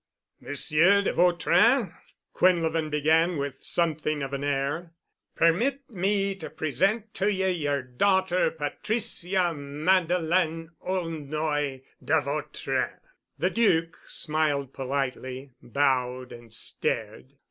"Monsieur 0.39 1.03
de 1.03 1.13
Vautrin," 1.13 1.93
Quinlevin 2.33 2.89
began 2.89 3.37
with 3.37 3.61
something 3.63 4.23
of 4.23 4.33
an 4.33 4.43
air, 4.43 4.93
"permit 5.35 5.87
me 5.91 6.33
to 6.33 6.49
present 6.49 7.13
to 7.13 7.31
ye 7.31 7.51
yer 7.51 7.83
daughter, 7.83 8.49
Patricia 8.49 9.53
Madeleine 9.53 10.71
Aulnoy 10.83 11.81
de 12.03 12.19
Vautrin." 12.19 12.93
The 13.37 13.51
Duc 13.51 13.99
smiled 14.07 14.73
politely, 14.73 15.51
bowed—and 15.61 16.51
stared. 16.51 17.33